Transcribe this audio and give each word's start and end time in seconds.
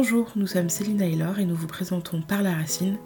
Bonjour, 0.00 0.28
nous 0.36 0.46
sommes 0.46 0.68
Céline 0.68 1.02
et 1.02 1.16
Laure 1.16 1.40
et 1.40 1.44
nous 1.44 1.56
vous 1.56 1.66
présentons 1.66 2.20
Par 2.20 2.40
la 2.40 2.52
Racine, 2.52 2.98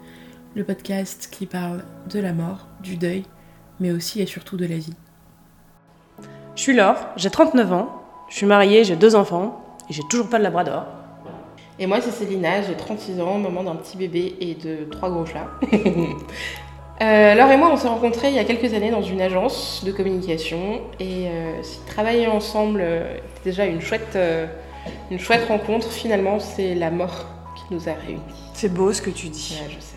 le 0.53 0.63
podcast 0.63 1.27
qui 1.31 1.47
parle 1.47 1.83
de 2.07 2.19
la 2.19 2.33
mort, 2.33 2.67
du 2.83 2.97
deuil, 2.97 3.23
mais 3.79 3.91
aussi 3.91 4.21
et 4.21 4.27
surtout 4.27 4.57
de 4.57 4.67
la 4.67 4.75
vie. 4.75 4.93
Je 6.55 6.61
suis 6.61 6.75
Laure, 6.75 7.07
j'ai 7.15 7.31
39 7.31 7.73
ans, 7.73 8.03
je 8.29 8.35
suis 8.35 8.45
mariée, 8.45 8.83
j'ai 8.83 8.95
deux 8.95 9.15
enfants 9.15 9.65
et 9.89 9.93
j'ai 9.93 10.03
toujours 10.07 10.29
pas 10.29 10.37
de 10.37 10.43
labrador. 10.43 10.85
Et 11.79 11.87
moi 11.87 11.99
c'est 11.99 12.11
Célina, 12.11 12.61
j'ai 12.61 12.75
36 12.75 13.19
ans, 13.21 13.39
maman 13.39 13.63
d'un 13.63 13.75
petit 13.75 13.97
bébé 13.97 14.35
et 14.39 14.53
de 14.53 14.83
trois 14.91 15.09
gros 15.09 15.25
chats. 15.25 15.49
Euh, 17.01 17.33
Laure 17.33 17.49
et 17.49 17.57
moi, 17.57 17.69
on 17.73 17.75
s'est 17.75 17.87
rencontrés 17.87 18.29
il 18.29 18.35
y 18.35 18.39
a 18.39 18.43
quelques 18.43 18.71
années 18.75 18.91
dans 18.91 19.01
une 19.01 19.19
agence 19.19 19.83
de 19.83 19.91
communication 19.91 20.81
et 20.99 21.27
euh, 21.27 21.61
travailler 21.87 22.27
ensemble 22.27 22.81
euh, 22.81 23.15
était 23.15 23.49
déjà 23.49 23.65
une 23.65 23.81
chouette, 23.81 24.15
euh, 24.15 24.45
une 25.11 25.19
chouette 25.19 25.45
rencontre. 25.47 25.91
Finalement, 25.91 26.39
c'est 26.39 26.75
la 26.75 26.91
mort 26.91 27.25
qui 27.55 27.73
nous 27.73 27.89
a 27.89 27.93
réunis. 28.05 28.21
C'est 28.53 28.73
beau 28.73 28.91
ce 28.93 29.01
que 29.01 29.09
tu 29.09 29.27
dis. 29.29 29.57
Ouais, 29.61 29.67
je 29.69 29.79
sais. 29.81 29.95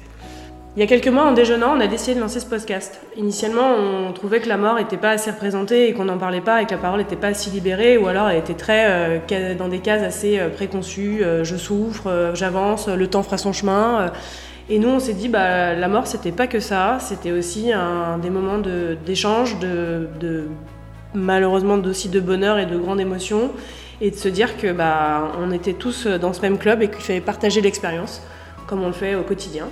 Il 0.76 0.80
y 0.80 0.82
a 0.82 0.86
quelques 0.86 1.08
mois, 1.08 1.24
en 1.24 1.32
déjeunant, 1.32 1.74
on 1.74 1.80
a 1.80 1.86
décidé 1.86 2.16
de 2.16 2.20
lancer 2.20 2.38
ce 2.38 2.44
podcast. 2.44 3.00
Initialement, 3.16 3.66
on 3.76 4.12
trouvait 4.12 4.40
que 4.40 4.48
la 4.48 4.58
mort 4.58 4.74
n'était 4.74 4.98
pas 4.98 5.08
assez 5.12 5.30
représentée 5.30 5.88
et 5.88 5.94
qu'on 5.94 6.04
n'en 6.04 6.18
parlait 6.18 6.42
pas 6.42 6.60
et 6.60 6.66
que 6.66 6.72
la 6.72 6.76
parole 6.76 6.98
n'était 6.98 7.16
pas 7.16 7.28
assez 7.28 7.48
libérée, 7.48 7.96
ou 7.96 8.08
alors 8.08 8.28
elle 8.28 8.38
était 8.38 8.52
très 8.52 8.84
euh, 8.86 9.54
dans 9.58 9.68
des 9.68 9.78
cases 9.78 10.02
assez 10.02 10.38
euh, 10.38 10.50
préconçues. 10.50 11.24
euh, 11.24 11.44
je 11.44 11.56
souffre, 11.56 12.08
euh, 12.08 12.34
j'avance, 12.34 12.88
le 12.88 13.06
temps 13.08 13.22
fera 13.22 13.38
son 13.38 13.54
chemin. 13.54 14.00
euh. 14.02 14.08
et 14.68 14.78
nous, 14.78 14.90
on 14.90 14.98
s'est 15.00 15.14
dit, 15.14 15.28
bah, 15.30 15.72
la 15.72 15.88
mort, 15.88 16.06
c'était 16.06 16.30
pas 16.30 16.46
que 16.46 16.60
ça, 16.60 16.98
c'était 17.00 17.32
aussi 17.32 17.72
un, 17.72 18.18
des 18.18 18.28
moments 18.28 18.58
de- 18.58 18.98
d'échange, 19.06 19.58
de, 19.58 20.10
de, 20.20 20.48
malheureusement 21.16 21.74
aussi 21.74 22.08
de 22.08 22.20
bonheur 22.20 22.58
et 22.58 22.66
de 22.66 22.76
grande 22.76 23.00
émotion, 23.00 23.50
et 24.00 24.10
de 24.10 24.16
se 24.16 24.28
dire 24.28 24.56
que 24.58 24.72
bah, 24.72 25.32
on 25.38 25.50
était 25.50 25.72
tous 25.72 26.06
dans 26.06 26.32
ce 26.32 26.42
même 26.42 26.58
club 26.58 26.82
et 26.82 26.88
qu'il 26.88 27.02
fallait 27.02 27.20
partager 27.20 27.60
l'expérience, 27.60 28.22
comme 28.66 28.82
on 28.82 28.88
le 28.88 28.92
fait 28.92 29.14
au 29.14 29.22
quotidien. 29.22 29.68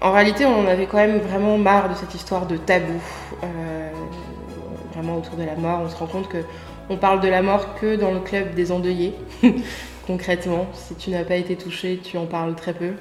En 0.00 0.12
réalité, 0.12 0.44
on 0.44 0.66
avait 0.66 0.86
quand 0.86 0.98
même 0.98 1.18
vraiment 1.18 1.56
marre 1.58 1.88
de 1.88 1.94
cette 1.94 2.14
histoire 2.14 2.46
de 2.46 2.56
tabou. 2.56 3.00
euh, 3.44 3.90
vraiment 4.92 5.16
autour 5.16 5.36
de 5.36 5.44
la 5.44 5.54
mort, 5.54 5.80
on 5.84 5.88
se 5.88 5.96
rend 5.96 6.06
compte 6.06 6.28
que 6.28 6.38
on 6.90 6.96
parle 6.96 7.20
de 7.20 7.28
la 7.28 7.40
mort 7.40 7.74
que 7.80 7.96
dans 7.96 8.12
le 8.12 8.20
club 8.20 8.54
des 8.54 8.72
endeuillés. 8.72 9.14
Concrètement, 10.06 10.66
si 10.74 10.94
tu 10.96 11.10
n'as 11.10 11.24
pas 11.24 11.36
été 11.36 11.56
touché, 11.56 12.00
tu 12.02 12.18
en 12.18 12.26
parles 12.26 12.54
très 12.54 12.74
peu. 12.74 12.92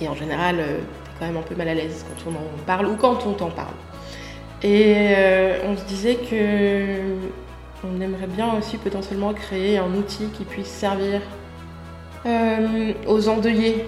Et 0.00 0.08
en 0.08 0.14
général, 0.14 0.56
euh, 0.60 0.78
t'es 0.78 1.10
quand 1.18 1.26
même 1.26 1.36
un 1.36 1.42
peu 1.42 1.56
mal 1.56 1.68
à 1.68 1.74
l'aise 1.74 2.06
quand 2.08 2.30
on 2.30 2.34
en 2.34 2.64
parle 2.64 2.86
ou 2.86 2.94
quand 2.94 3.26
on 3.26 3.32
t'en 3.32 3.50
parle. 3.50 3.74
Et 4.62 5.14
euh, 5.16 5.60
on 5.66 5.76
se 5.76 5.84
disait 5.84 6.16
que 6.16 7.14
on 7.84 8.00
aimerait 8.00 8.26
bien 8.26 8.54
aussi 8.54 8.76
potentiellement 8.76 9.32
créer 9.32 9.78
un 9.78 9.94
outil 9.94 10.26
qui 10.36 10.44
puisse 10.44 10.66
servir 10.66 11.20
euh, 12.26 12.92
aux 13.06 13.28
endeuillés 13.28 13.84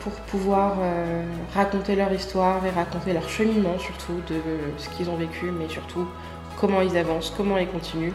pour 0.00 0.12
pouvoir 0.12 0.76
euh, 0.80 1.22
raconter 1.54 1.94
leur 1.94 2.10
histoire 2.10 2.64
et 2.64 2.70
raconter 2.70 3.12
leur 3.12 3.28
cheminement 3.28 3.78
surtout 3.78 4.18
de 4.28 4.36
ce 4.78 4.88
qu'ils 4.90 5.10
ont 5.10 5.16
vécu, 5.16 5.50
mais 5.50 5.68
surtout 5.68 6.08
comment 6.58 6.80
ils 6.80 6.96
avancent, 6.96 7.32
comment 7.36 7.58
ils 7.58 7.68
continuent, 7.68 8.12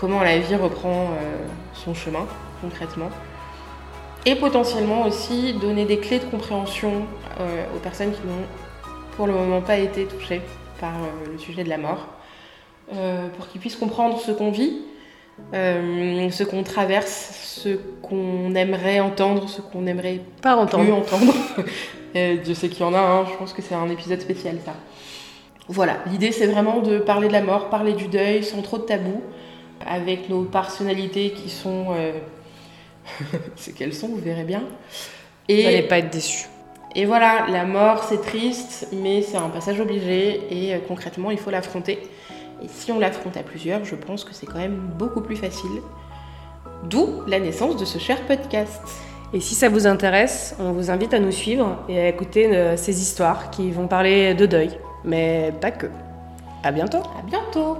comment 0.00 0.22
la 0.22 0.38
vie 0.38 0.54
reprend 0.54 1.10
son 1.74 1.94
chemin 1.94 2.26
concrètement. 2.60 3.10
Et 4.24 4.34
potentiellement 4.34 5.06
aussi 5.06 5.54
donner 5.54 5.84
des 5.84 5.98
clés 5.98 6.20
de 6.20 6.24
compréhension 6.24 7.06
aux 7.40 7.78
personnes 7.80 8.12
qui 8.12 8.20
n'ont 8.26 8.46
pour 9.16 9.26
le 9.26 9.32
moment 9.32 9.60
pas 9.60 9.76
été 9.76 10.06
touchées 10.06 10.40
par 10.82 10.96
euh, 10.96 11.32
le 11.32 11.38
sujet 11.38 11.64
de 11.64 11.70
la 11.70 11.78
mort, 11.78 12.08
euh, 12.92 13.28
pour 13.36 13.48
qu'ils 13.48 13.60
puissent 13.60 13.76
comprendre 13.76 14.20
ce 14.20 14.32
qu'on 14.32 14.50
vit, 14.50 14.82
euh, 15.54 16.30
ce 16.30 16.44
qu'on 16.44 16.62
traverse, 16.62 17.30
ce 17.62 17.78
qu'on 18.02 18.54
aimerait 18.54 19.00
entendre, 19.00 19.48
ce 19.48 19.60
qu'on 19.60 19.86
aimerait 19.86 20.20
Pas 20.42 20.54
plus 20.54 20.62
entendre. 20.62 20.94
entendre. 20.98 21.32
Euh, 22.16 22.36
Dieu 22.36 22.54
sait 22.54 22.68
qu'il 22.68 22.80
y 22.80 22.88
en 22.88 22.94
a, 22.94 22.98
hein, 22.98 23.24
je 23.30 23.36
pense 23.36 23.52
que 23.52 23.62
c'est 23.62 23.74
un 23.74 23.88
épisode 23.88 24.20
spécial 24.20 24.58
ça. 24.64 24.74
Voilà, 25.68 25.98
l'idée 26.10 26.32
c'est 26.32 26.46
vraiment 26.46 26.80
de 26.80 26.98
parler 26.98 27.28
de 27.28 27.32
la 27.32 27.42
mort, 27.42 27.70
parler 27.70 27.92
du 27.92 28.08
deuil 28.08 28.42
sans 28.44 28.60
trop 28.62 28.78
de 28.78 28.82
tabous, 28.82 29.22
avec 29.86 30.28
nos 30.28 30.42
personnalités 30.42 31.30
qui 31.30 31.48
sont 31.48 31.86
euh, 31.90 32.12
ce 33.56 33.70
qu'elles 33.70 33.94
sont, 33.94 34.08
vous 34.08 34.20
verrez 34.20 34.44
bien. 34.44 34.64
Vous 35.48 35.56
n'allez 35.56 35.78
Et, 35.78 35.82
pas 35.82 35.98
être 35.98 36.10
déçus. 36.10 36.48
Et 36.94 37.06
voilà, 37.06 37.46
la 37.48 37.64
mort 37.64 38.04
c'est 38.04 38.20
triste, 38.20 38.88
mais 38.92 39.22
c'est 39.22 39.36
un 39.36 39.48
passage 39.48 39.80
obligé 39.80 40.40
et 40.50 40.74
euh, 40.74 40.78
concrètement 40.86 41.30
il 41.30 41.38
faut 41.38 41.50
l'affronter. 41.50 41.98
Et 42.62 42.68
si 42.68 42.92
on 42.92 42.98
l'affronte 42.98 43.36
à 43.36 43.42
plusieurs, 43.42 43.84
je 43.84 43.94
pense 43.94 44.24
que 44.24 44.34
c'est 44.34 44.46
quand 44.46 44.58
même 44.58 44.90
beaucoup 44.98 45.20
plus 45.20 45.36
facile. 45.36 45.82
D'où 46.84 47.22
la 47.26 47.40
naissance 47.40 47.76
de 47.76 47.84
ce 47.84 47.98
cher 47.98 48.20
podcast. 48.26 48.82
Et 49.32 49.40
si 49.40 49.54
ça 49.54 49.68
vous 49.68 49.86
intéresse, 49.86 50.54
on 50.60 50.72
vous 50.72 50.90
invite 50.90 51.14
à 51.14 51.18
nous 51.18 51.32
suivre 51.32 51.78
et 51.88 51.98
à 51.98 52.08
écouter 52.08 52.54
euh, 52.54 52.76
ces 52.76 53.00
histoires 53.00 53.50
qui 53.50 53.70
vont 53.70 53.88
parler 53.88 54.34
de 54.34 54.46
deuil, 54.46 54.70
mais 55.04 55.52
pas 55.60 55.70
que. 55.70 55.86
À 56.62 56.70
bientôt 56.70 56.98
À 56.98 57.22
bientôt 57.26 57.78